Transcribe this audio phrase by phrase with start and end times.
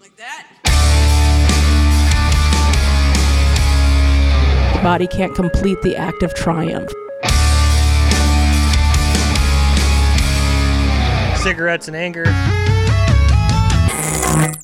[0.00, 0.46] Like that.
[4.82, 6.90] Body can't complete the act of triumph.
[11.42, 12.24] Cigarettes and anger.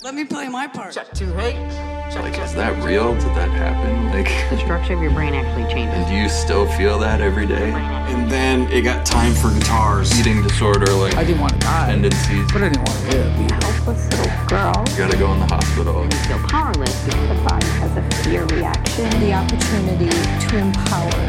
[0.03, 0.95] Let me play my part.
[0.95, 1.96] Check two, hey.
[2.13, 3.15] Check Like, is that real?
[3.15, 3.97] Did that happen?
[4.17, 5.95] Like, the structure of your brain actually changes.
[5.95, 7.71] and do you still feel that every day?
[7.73, 10.19] And then it got time for guitars.
[10.19, 12.51] Eating disorder, like I didn't want to die, tendencies.
[12.51, 13.51] but I didn't want to live.
[13.51, 14.73] A helpless little girl.
[14.89, 16.05] You gotta go in the hospital.
[16.05, 19.11] You feel powerless because the body has a fear reaction.
[19.21, 21.21] the opportunity to empower.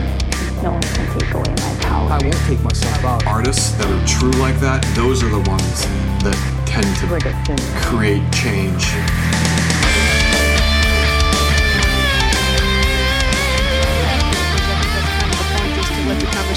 [0.64, 2.08] No one can take away my power.
[2.08, 3.26] I won't take myself out.
[3.28, 5.84] Artists that are true like that, those are the ones
[6.24, 7.36] that tend to like a
[7.84, 8.86] create change.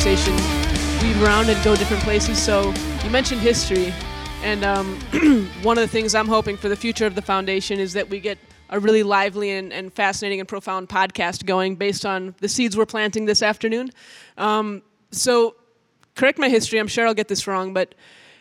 [0.01, 0.35] Conversation
[1.03, 2.43] weave around and go different places.
[2.43, 2.73] So
[3.05, 3.93] you mentioned history,
[4.43, 4.99] and um,
[5.63, 8.19] one of the things I'm hoping for the future of the foundation is that we
[8.19, 8.39] get
[8.71, 12.87] a really lively and, and fascinating and profound podcast going based on the seeds we're
[12.87, 13.91] planting this afternoon.
[14.39, 15.55] Um, so
[16.15, 16.79] correct my history.
[16.79, 17.95] I'm sure I'll get this wrong, but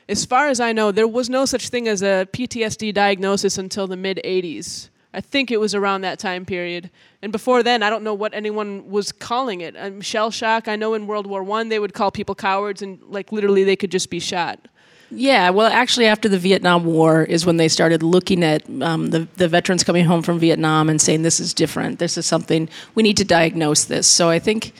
[0.07, 3.85] as far as I know, there was no such thing as a PTSD diagnosis until
[3.85, 4.87] the mid 80s.
[5.13, 6.91] I think it was around that time period.
[7.21, 9.75] And before then, I don't know what anyone was calling it.
[9.77, 10.67] Um, shell shock.
[10.67, 13.75] I know in World War One they would call people cowards, and like literally they
[13.75, 14.67] could just be shot.
[15.11, 19.27] Yeah, well, actually, after the Vietnam War is when they started looking at um, the,
[19.37, 21.97] the veterans coming home from Vietnam and saying this is different.
[21.97, 24.05] This is something we need to diagnose this.
[24.05, 24.73] So I think,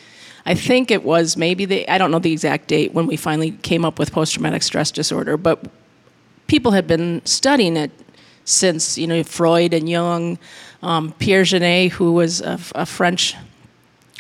[0.46, 3.52] I think it was maybe the I don't know the exact date when we finally
[3.52, 5.66] came up with post traumatic stress disorder, but
[6.46, 7.90] people had been studying it
[8.50, 10.38] since you know Freud and Jung,
[10.82, 13.36] um, Pierre Janet, who was a, a French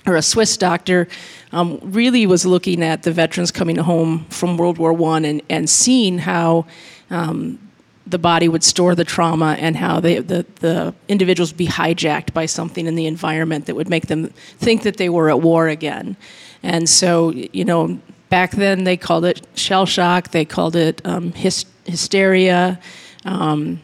[0.05, 1.07] or a Swiss doctor,
[1.51, 5.69] um, really was looking at the veterans coming home from World War One and, and
[5.69, 6.65] seeing how
[7.09, 7.59] um,
[8.07, 12.33] the body would store the trauma and how they, the, the individuals would be hijacked
[12.33, 14.27] by something in the environment that would make them
[14.57, 16.17] think that they were at war again.
[16.63, 17.99] And so, you know,
[18.29, 22.79] back then they called it shell shock, they called it um, hys- hysteria.
[23.25, 23.81] Um,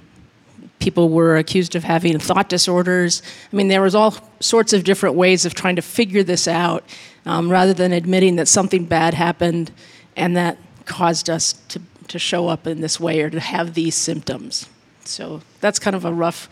[0.79, 3.21] people were accused of having thought disorders.
[3.51, 6.83] I mean, there was all sorts of different ways of trying to figure this out,
[7.25, 9.71] um, rather than admitting that something bad happened
[10.15, 13.95] and that caused us to, to show up in this way or to have these
[13.95, 14.69] symptoms.
[15.03, 16.49] So that's kind of a rough.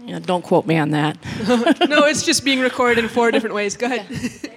[0.00, 1.18] You know, don't quote me on that.
[1.88, 3.76] no, it's just being recorded in four different ways.
[3.76, 4.52] Go ahead.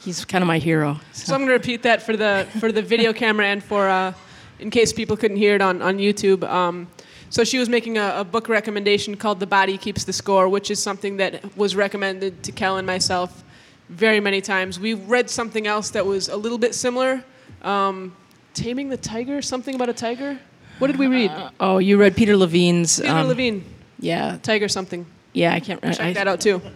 [0.00, 1.00] He's kind of my hero.
[1.12, 4.12] So I'm going to repeat that for the for the video camera and for uh,
[4.58, 6.42] in case people couldn't hear it on on YouTube.
[6.48, 6.88] Um,
[7.28, 10.70] so she was making a, a book recommendation called "The Body Keeps the Score," which
[10.70, 13.44] is something that was recommended to Kel and myself
[13.88, 14.80] very many times.
[14.80, 17.24] We read something else that was a little bit similar,
[17.62, 18.14] um,
[18.54, 20.38] "Taming the Tiger," something about a tiger.
[20.78, 21.32] What did we read?
[21.58, 23.00] Oh, you read Peter Levine's.
[23.00, 23.64] Peter um, Levine,
[23.98, 25.06] Yeah, tiger something.
[25.32, 25.82] yeah, I can't.
[25.82, 26.60] Check I, that out too.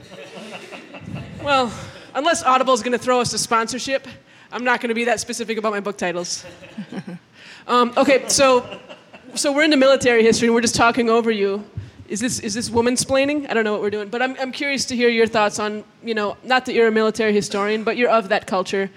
[1.43, 1.73] Well,
[2.15, 4.07] unless Audible's going to throw us a sponsorship,
[4.53, 6.45] I'm not going to be that specific about my book titles.
[7.69, 8.81] um, okay, so
[9.35, 11.65] so we're into military history and we're just talking over you.
[12.09, 13.49] Is this is this woman splaining?
[13.49, 15.85] I don't know what we're doing, but I'm I'm curious to hear your thoughts on
[16.03, 18.91] you know not that you're a military historian, but you're of that culture.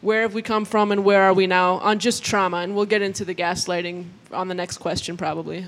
[0.00, 2.58] Where have we come from and where are we now on just trauma?
[2.58, 5.66] And we'll get into the gaslighting on the next question probably.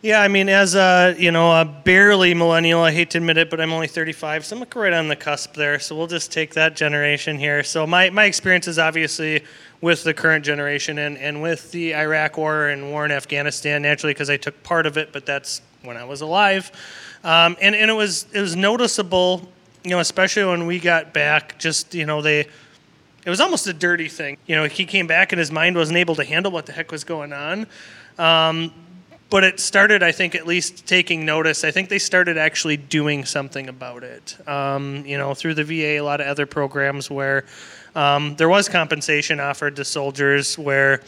[0.00, 3.50] Yeah, I mean, as a you know a barely millennial, I hate to admit it,
[3.50, 5.80] but I'm only 35, so I'm right on the cusp there.
[5.80, 7.64] So we'll just take that generation here.
[7.64, 9.42] So my my experience is obviously
[9.80, 14.14] with the current generation and and with the Iraq War and war in Afghanistan, naturally
[14.14, 16.70] because I took part of it, but that's when I was alive,
[17.24, 19.48] um, and and it was it was noticeable,
[19.82, 21.58] you know, especially when we got back.
[21.58, 22.46] Just you know they.
[23.26, 24.38] It was almost a dirty thing.
[24.46, 26.92] You know, he came back and his mind wasn't able to handle what the heck
[26.92, 27.66] was going on.
[28.16, 28.72] Um,
[29.30, 31.64] but it started, I think, at least taking notice.
[31.64, 34.36] I think they started actually doing something about it.
[34.48, 37.44] Um, you know, through the VA, a lot of other programs where
[37.94, 41.02] um, there was compensation offered to soldiers where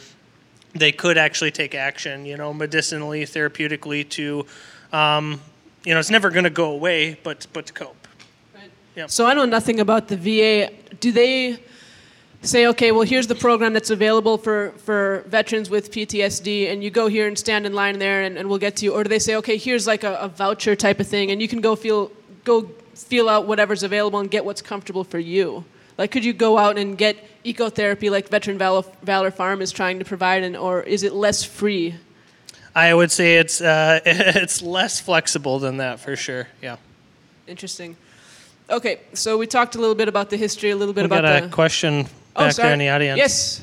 [0.73, 4.45] they could actually take action, you know, medicinally, therapeutically to,
[4.93, 5.41] um,
[5.83, 7.95] you know, it's never going to go away, but, but to cope.
[9.07, 10.71] So I know nothing about the VA.
[10.99, 11.63] Do they
[12.41, 16.89] say, okay, well, here's the program that's available for, for veterans with PTSD, and you
[16.89, 18.93] go here and stand in line there, and, and we'll get to you?
[18.93, 21.47] Or do they say, okay, here's like a, a voucher type of thing, and you
[21.47, 22.11] can go feel
[22.43, 25.63] go feel out whatever's available and get what's comfortable for you?
[25.97, 29.99] Like, could you go out and get ecotherapy like Veteran Valor, Valor Farm is trying
[29.99, 31.95] to provide, and or is it less free?
[32.73, 36.47] I would say it's uh, it's less flexible than that for sure.
[36.61, 36.77] Yeah.
[37.47, 37.97] Interesting.
[38.69, 41.23] Okay, so we talked a little bit about the history, a little bit We about
[41.23, 42.67] got the a question oh, back sorry.
[42.67, 43.17] there in the audience.
[43.17, 43.61] Yes.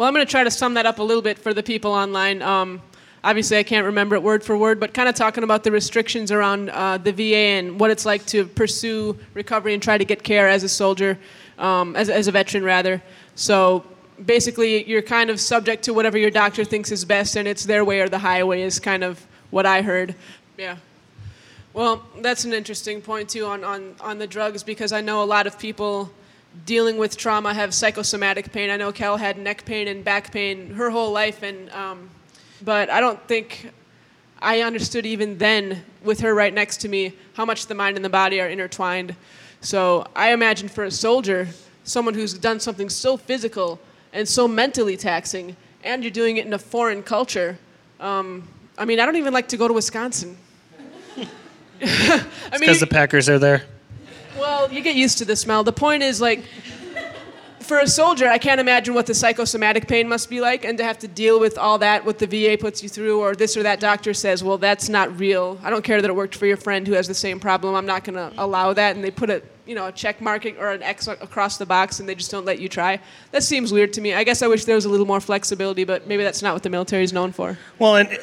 [0.00, 1.92] Well, I'm going to try to sum that up a little bit for the people
[1.92, 2.40] online.
[2.40, 2.80] Um,
[3.22, 6.32] obviously, I can't remember it word for word, but kind of talking about the restrictions
[6.32, 10.22] around uh, the VA and what it's like to pursue recovery and try to get
[10.22, 11.18] care as a soldier,
[11.58, 13.02] um, as, as a veteran, rather.
[13.34, 13.84] So
[14.24, 17.84] basically, you're kind of subject to whatever your doctor thinks is best, and it's their
[17.84, 20.14] way or the highway, is kind of what I heard.
[20.56, 20.76] Yeah.
[21.72, 25.24] Well, that's an interesting point, too, on, on, on the drugs, because I know a
[25.24, 26.10] lot of people
[26.66, 28.70] dealing with trauma have psychosomatic pain.
[28.70, 32.10] I know Cal had neck pain and back pain her whole life, and um,
[32.62, 33.70] but I don't think
[34.42, 38.04] I understood even then, with her right next to me, how much the mind and
[38.04, 39.14] the body are intertwined.
[39.60, 41.46] So I imagine for a soldier,
[41.84, 43.78] someone who's done something so physical
[44.12, 47.58] and so mentally taxing, and you're doing it in a foreign culture.
[48.00, 50.36] Um, I mean, I don't even like to go to Wisconsin.
[51.82, 53.62] I mean, Because the Packers are there.
[54.38, 55.64] well, you get used to the smell.
[55.64, 56.44] The point is, like,
[57.60, 60.82] for a soldier, I can't imagine what the psychosomatic pain must be like, and to
[60.84, 63.62] have to deal with all that, what the VA puts you through, or this or
[63.62, 65.58] that doctor says, well, that's not real.
[65.62, 67.74] I don't care that it worked for your friend who has the same problem.
[67.76, 68.96] I'm not going to allow that.
[68.96, 72.00] And they put a, you know, a check mark or an X across the box,
[72.00, 72.98] and they just don't let you try.
[73.30, 74.14] That seems weird to me.
[74.14, 76.64] I guess I wish there was a little more flexibility, but maybe that's not what
[76.64, 77.56] the military is known for.
[77.78, 78.18] Well, and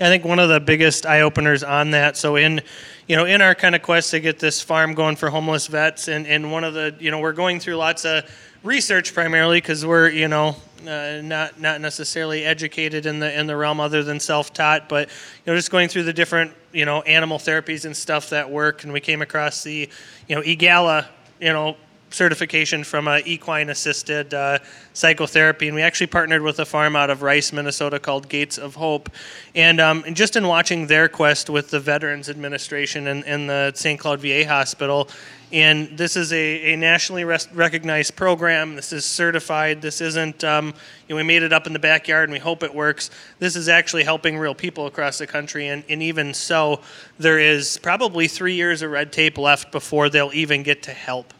[0.00, 2.16] I think one of the biggest eye openers on that.
[2.16, 2.60] So in,
[3.08, 6.06] you know, in our kind of quest to get this farm going for homeless vets,
[6.06, 8.24] and and one of the, you know, we're going through lots of
[8.62, 10.54] research primarily because we're, you know,
[10.86, 15.52] uh, not not necessarily educated in the in the realm other than self-taught, but you
[15.52, 18.92] know, just going through the different, you know, animal therapies and stuff that work, and
[18.92, 19.88] we came across the,
[20.28, 21.06] you know, EAGALA,
[21.40, 21.76] you know
[22.10, 24.58] certification from uh, equine assisted uh,
[24.92, 25.68] psychotherapy.
[25.68, 29.10] And we actually partnered with a farm out of Rice, Minnesota called Gates of Hope.
[29.54, 33.72] And, um, and just in watching their quest with the Veterans Administration and, and the
[33.74, 33.98] St.
[33.98, 35.08] Cloud VA Hospital,
[35.50, 38.76] and this is a, a nationally res- recognized program.
[38.76, 39.80] This is certified.
[39.80, 42.62] This isn't, um, you know, we made it up in the backyard and we hope
[42.62, 43.10] it works.
[43.38, 45.68] This is actually helping real people across the country.
[45.68, 46.80] And, and even so,
[47.18, 51.32] there is probably three years of red tape left before they'll even get to help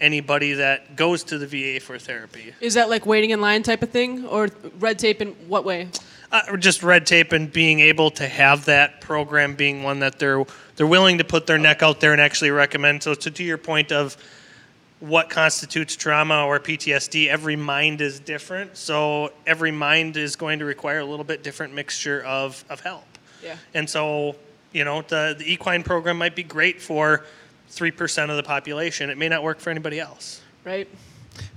[0.00, 2.54] anybody that goes to the VA for therapy.
[2.60, 4.48] Is that like waiting in line type of thing, or
[4.78, 5.88] red tape in what way?
[6.32, 10.44] Uh, just red tape and being able to have that program being one that they're
[10.76, 13.02] they're willing to put their neck out there and actually recommend.
[13.02, 14.16] So to, to your point of
[15.00, 18.76] what constitutes trauma or PTSD, every mind is different.
[18.76, 23.04] So every mind is going to require a little bit different mixture of, of help.
[23.42, 23.56] Yeah.
[23.74, 24.36] And so,
[24.72, 27.24] you know, the, the equine program might be great for
[27.70, 29.10] 3% of the population.
[29.10, 30.40] It may not work for anybody else.
[30.64, 30.88] right?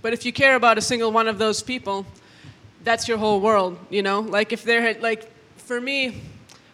[0.01, 2.05] But if you care about a single one of those people,
[2.83, 4.19] that's your whole world, you know?
[4.19, 6.21] Like if they're like for me,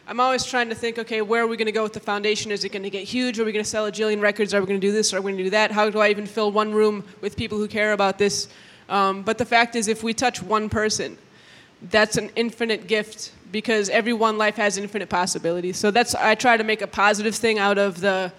[0.07, 2.51] I'm always trying to think, okay, where are we going to go with the foundation?
[2.51, 3.39] Is it going to get huge?
[3.39, 4.53] Are we going to sell a jillion records?
[4.53, 5.13] Are we going to do this?
[5.13, 5.71] Are we going to do that?
[5.71, 8.47] How do I even fill one room with people who care about this?
[8.89, 11.15] Um, but the fact is, if we touch one person,
[11.91, 15.77] that's an infinite gift because every one life has infinite possibilities.
[15.77, 18.33] So that's I try to make a positive thing out of the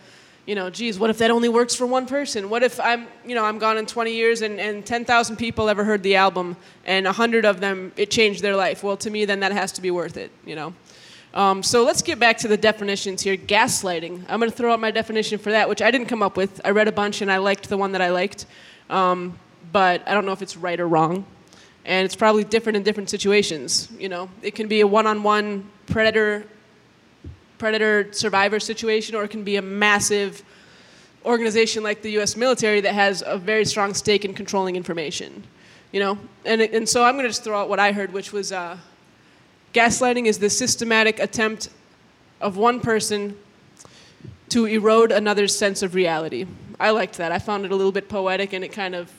[0.50, 2.50] you know, geez, what if that only works for one person?
[2.50, 5.84] What if I'm, you know, I'm gone in 20 years and, and 10,000 people ever
[5.84, 8.82] heard the album and 100 of them, it changed their life?
[8.82, 10.74] Well, to me, then that has to be worth it, you know?
[11.34, 13.36] Um, so let's get back to the definitions here.
[13.36, 14.24] Gaslighting.
[14.28, 16.60] I'm going to throw out my definition for that, which I didn't come up with.
[16.64, 18.46] I read a bunch and I liked the one that I liked.
[18.88, 19.38] Um,
[19.70, 21.26] but I don't know if it's right or wrong.
[21.84, 23.88] And it's probably different in different situations.
[23.96, 26.44] You know, it can be a one on one predator
[27.60, 30.42] predator survivor situation, or it can be a massive
[31.24, 32.36] organization like the U.S.
[32.36, 35.44] military that has a very strong stake in controlling information.
[35.92, 38.32] You know, and and so I'm going to just throw out what I heard, which
[38.32, 38.78] was uh,
[39.74, 41.68] gaslighting is the systematic attempt
[42.40, 43.36] of one person
[44.48, 46.46] to erode another's sense of reality.
[46.80, 47.30] I liked that.
[47.30, 49.12] I found it a little bit poetic, and it kind of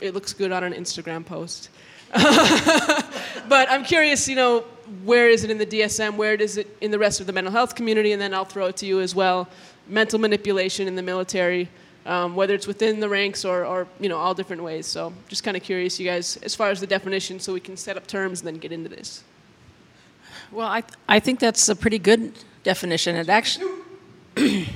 [0.00, 1.70] it looks good on an Instagram post.
[2.12, 4.64] but I'm curious, you know,
[5.04, 6.16] where is it in the DSM?
[6.16, 8.12] Where is it in the rest of the mental health community?
[8.12, 9.48] And then I'll throw it to you as well.
[9.86, 11.68] Mental manipulation in the military,
[12.06, 14.86] um, whether it's within the ranks or, or, you know, all different ways.
[14.86, 17.76] So just kind of curious, you guys, as far as the definition, so we can
[17.76, 19.22] set up terms and then get into this.
[20.50, 22.32] Well, I, I think that's a pretty good
[22.64, 23.14] definition.
[23.14, 23.70] It actually,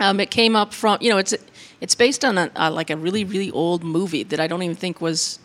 [0.00, 1.34] um, it came up from, you know, it's,
[1.82, 5.02] it's based on a, like a really, really old movie that I don't even think
[5.02, 5.38] was,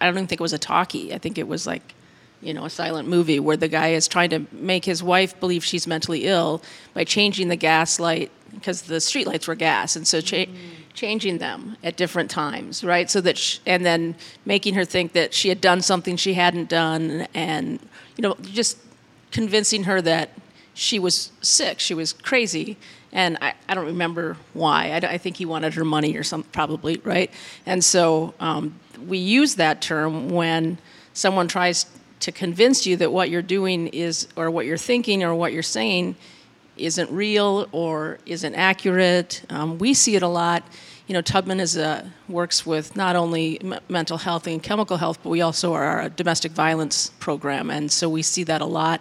[0.00, 1.12] I don't even think it was a talkie.
[1.12, 1.94] I think it was like,
[2.42, 5.64] you know, a silent movie where the guy is trying to make his wife believe
[5.64, 6.62] she's mentally ill
[6.94, 10.46] by changing the gas light because the street lights were gas, and so cha-
[10.92, 13.08] changing them at different times, right?
[13.10, 16.68] So that, sh- and then making her think that she had done something she hadn't
[16.68, 17.78] done, and
[18.16, 18.78] you know, just
[19.30, 20.30] convincing her that
[20.74, 22.76] she was sick, she was crazy,
[23.12, 24.92] And I, I don't remember why.
[24.94, 27.30] I think he wanted her money or something, probably, right?
[27.66, 28.74] And so um,
[29.06, 30.78] we use that term when
[31.12, 31.86] someone tries
[32.20, 35.62] to convince you that what you're doing is, or what you're thinking, or what you're
[35.62, 36.16] saying
[36.76, 39.42] isn't real or isn't accurate.
[39.50, 40.62] Um, we see it a lot.
[41.06, 45.18] You know, Tubman is a, works with not only m- mental health and chemical health,
[45.22, 49.00] but we also are a domestic violence program, and so we see that a lot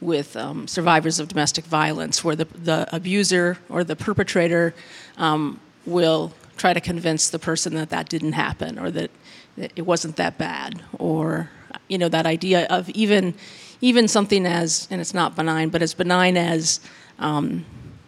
[0.00, 4.74] with um, survivors of domestic violence, where the, the abuser or the perpetrator
[5.16, 9.10] um, will try to convince the person that that didn't happen or that,
[9.56, 11.48] that it wasn't that bad, or
[11.88, 13.34] you know that idea of even
[13.80, 16.80] even something as and it's not benign, but as benign as
[17.18, 17.64] um,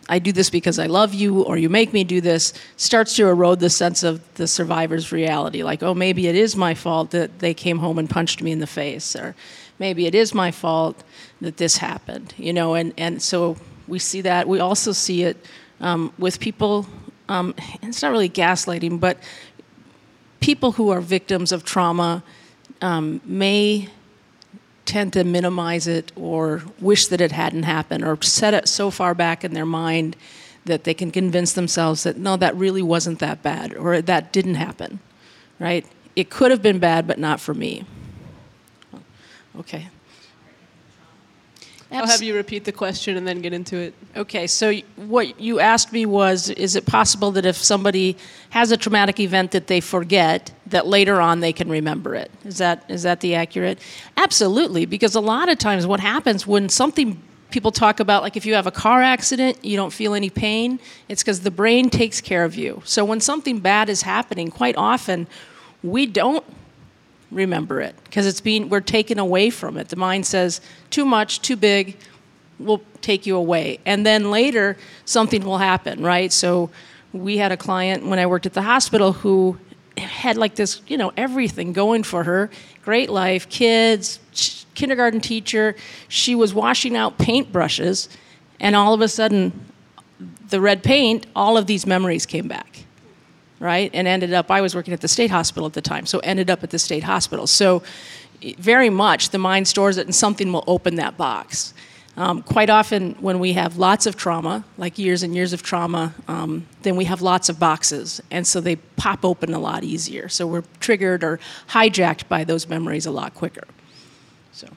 [0.08, 3.26] I do this because I love you, or you make me do this, starts to
[3.26, 5.62] erode the sense of the survivor's reality.
[5.62, 8.60] Like, oh, maybe it is my fault that they came home and punched me in
[8.60, 9.34] the face, or
[9.78, 11.02] maybe it is my fault
[11.40, 13.56] that this happened, you know, and, and so
[13.88, 14.46] we see that.
[14.46, 15.44] We also see it
[15.80, 16.86] um, with people,
[17.28, 19.18] um, it's not really gaslighting, but
[20.40, 22.22] people who are victims of trauma
[22.82, 23.88] um, may
[24.84, 29.14] tend to minimize it or wish that it hadn't happened or set it so far
[29.14, 30.16] back in their mind
[30.64, 34.54] that they can convince themselves that no that really wasn't that bad or that didn't
[34.54, 35.00] happen
[35.58, 35.86] right?
[36.14, 37.84] It could have been bad but not for me.
[39.58, 39.88] Okay
[41.90, 43.94] I'll have you repeat the question and then get into it.
[44.16, 48.16] Okay, so what you asked me was is it possible that if somebody
[48.50, 52.30] has a traumatic event that they forget, that later on they can remember it?
[52.44, 53.78] Is that, is that the accurate?
[54.16, 58.44] Absolutely, because a lot of times what happens when something people talk about, like if
[58.44, 62.20] you have a car accident, you don't feel any pain, it's because the brain takes
[62.20, 62.82] care of you.
[62.84, 65.28] So when something bad is happening, quite often
[65.82, 66.44] we don't
[67.30, 69.88] remember it because it's being we're taken away from it.
[69.88, 71.96] The mind says too much too big
[72.58, 73.78] we'll take you away.
[73.84, 76.32] And then later something will happen right?
[76.32, 76.70] So
[77.12, 79.58] we had a client when i worked at the hospital who
[79.96, 82.50] had like this you know everything going for her.
[82.84, 84.20] Great life kids
[84.74, 85.74] kindergarten teacher.
[86.08, 88.08] She was washing out paintbrushes
[88.60, 89.66] and all of a sudden
[90.48, 92.75] the red paint all of these memories came back
[93.60, 93.90] right?
[93.94, 96.50] And ended up, I was working at the state hospital at the time, so ended
[96.50, 97.46] up at the state hospital.
[97.46, 97.82] So,
[98.58, 101.72] very much the mind stores it and something will open that box.
[102.18, 106.14] Um, quite often, when we have lots of trauma, like years and years of trauma,
[106.28, 110.28] um, then we have lots of boxes, and so they pop open a lot easier.
[110.30, 113.64] So we're triggered or hijacked by those memories a lot quicker.
[114.52, 114.68] So,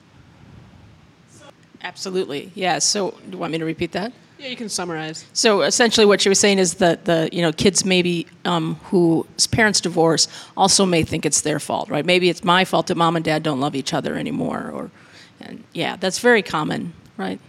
[1.81, 2.79] absolutely, yeah.
[2.79, 4.11] So, do you want me to repeat that?
[4.39, 5.25] Yeah, you can summarize.
[5.33, 9.47] So essentially, what she was saying is that the you know kids maybe um, whose
[9.47, 12.05] parents divorce also may think it's their fault, right?
[12.05, 14.91] Maybe it's my fault that mom and dad don't love each other anymore, or
[15.41, 17.39] and yeah, that's very common, right?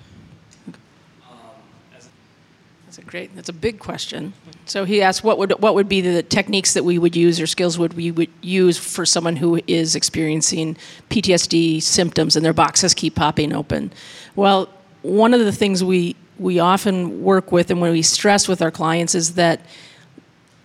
[2.86, 3.36] That's a great.
[3.36, 4.32] That's a big question.
[4.64, 7.46] So he asked, what would what would be the techniques that we would use or
[7.46, 10.76] skills would we would use for someone who is experiencing
[11.08, 13.92] PTSD symptoms and their boxes keep popping open?
[14.34, 14.68] Well,
[15.02, 18.70] one of the things we we often work with and when we stress with our
[18.70, 19.60] clients is that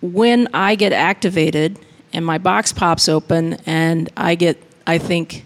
[0.00, 1.78] when I get activated
[2.14, 5.44] and my box pops open and I get, I think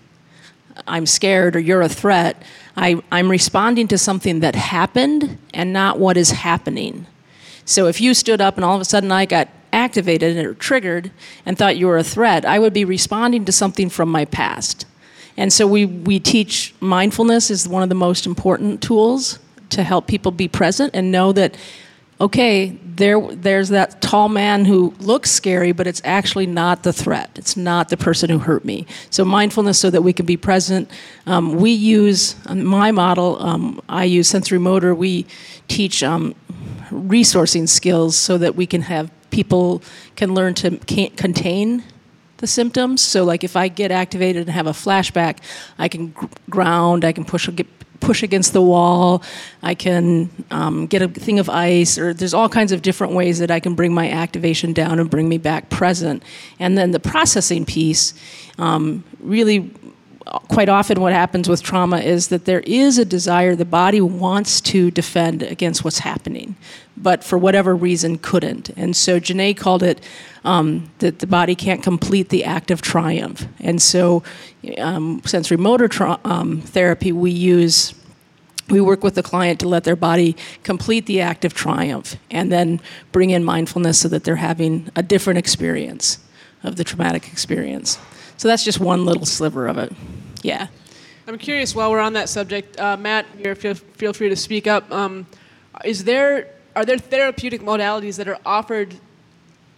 [0.87, 2.41] I'm scared or you're a threat,
[2.77, 7.07] I, I'm responding to something that happened and not what is happening.
[7.65, 11.11] So if you stood up and all of a sudden I got activated or triggered
[11.45, 14.87] and thought you were a threat, I would be responding to something from my past.
[15.37, 20.07] And so we, we teach mindfulness is one of the most important tools to help
[20.07, 21.57] people be present and know that
[22.21, 27.31] okay there there's that tall man who looks scary but it's actually not the threat.
[27.37, 28.87] It's not the person who hurt me.
[29.09, 30.91] So mindfulness so that we can be present.
[31.27, 34.95] Um, we use um, my model um, i use sensory motor.
[34.95, 35.27] We
[35.69, 36.35] teach um,
[36.91, 39.83] resourcing skills so that we can have people
[40.17, 41.85] can learn to contain
[42.39, 43.01] the symptoms.
[43.01, 45.39] So like if i get activated and have a flashback
[45.79, 47.67] i can gr- ground i can push get
[48.01, 49.23] push against the wall.
[49.63, 53.39] I can um, get a thing of ice, or there's all kinds of different ways
[53.39, 56.23] that I can bring my activation down and bring me back present.
[56.59, 58.15] And then the processing piece,
[58.59, 59.71] um, really,
[60.27, 64.61] quite often what happens with trauma is that there is a desire, the body wants
[64.61, 66.57] to defend against what's happening,
[66.97, 68.71] but for whatever reason couldn't.
[68.71, 70.05] And so Janet called it
[70.45, 73.47] um, that the body can't complete the act of triumph.
[73.61, 74.23] And so
[74.79, 77.95] um, sensory motor tra- um, therapy, we use
[78.69, 82.53] we work with the client to let their body complete the act of triumph and
[82.53, 86.19] then bring in mindfulness so that they're having a different experience
[86.63, 87.99] of the traumatic experience.
[88.37, 89.93] So that's just one little sliver of it.
[90.43, 90.69] Yeah.
[91.27, 94.67] I'm curious while we're on that subject, uh, Matt, here, feel, feel free to speak
[94.67, 94.91] up.
[94.91, 95.27] Um,
[95.85, 98.97] is there, are there therapeutic modalities that are offered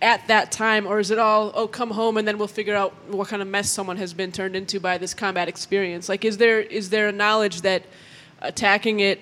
[0.03, 2.93] at that time, or is it all oh come home and then we'll figure out
[3.07, 6.09] what kind of mess someone has been turned into by this combat experience?
[6.09, 7.85] Like, is there is there a knowledge that
[8.41, 9.21] attacking it,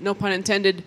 [0.00, 0.82] no pun intended,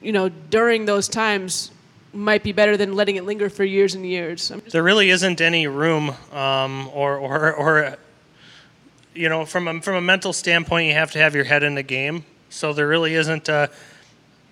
[0.00, 1.72] you know, during those times
[2.12, 4.50] might be better than letting it linger for years and years?
[4.70, 7.96] There really isn't any room um, or, or, or
[9.14, 11.74] you know from a, from a mental standpoint you have to have your head in
[11.74, 12.24] the game.
[12.50, 13.68] So there really isn't uh,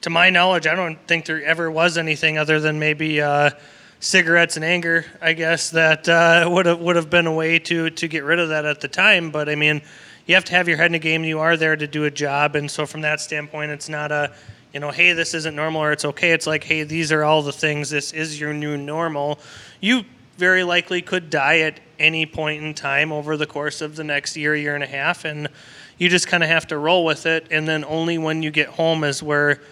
[0.02, 3.50] to my knowledge i don't think there ever was anything other than maybe uh,
[3.98, 7.90] cigarettes and anger i guess that uh, would have would have been a way to
[7.90, 9.30] to get rid of that at the time.
[9.30, 9.82] But i mean
[10.26, 11.22] you have to have your head in the game.
[11.24, 12.56] You are there to do a job.
[12.56, 14.32] And so from that standpoint it's not a
[14.76, 16.32] you know, hey, this isn't normal or it's okay.
[16.32, 17.88] It's like, hey, these are all the things.
[17.88, 19.38] This is your new normal.
[19.80, 20.04] You
[20.36, 24.36] very likely could die at any point in time over the course of the next
[24.36, 25.48] year, year and a half, and
[25.96, 27.46] you just kind of have to roll with it.
[27.50, 29.62] And then only when you get home is where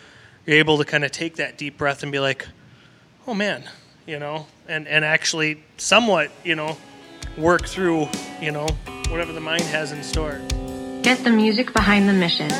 [0.46, 2.48] you're able to kind of take that deep breath and be like,
[3.26, 3.62] oh man,
[4.06, 6.78] you know, and, and actually somewhat, you know,
[7.36, 8.08] work through,
[8.40, 8.66] you know,
[9.10, 10.40] whatever the mind has in store.
[11.02, 12.50] Get the music behind the mission.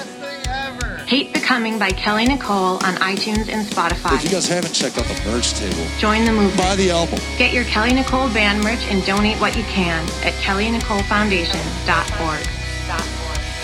[1.06, 4.14] Hate Becoming by Kelly Nicole on iTunes and Spotify.
[4.16, 6.56] If you guys haven't checked out the merch table, Join the movement.
[6.56, 7.18] buy the album.
[7.36, 12.46] Get your Kelly Nicole band merch and donate what you can at kellynicolefoundation.org.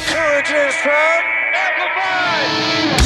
[0.07, 3.00] Courage is from Amplified!